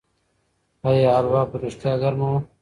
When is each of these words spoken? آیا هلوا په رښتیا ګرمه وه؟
آیا 0.89 1.09
هلوا 1.17 1.41
په 1.51 1.55
رښتیا 1.63 1.93
ګرمه 2.01 2.27
وه؟ 2.31 2.39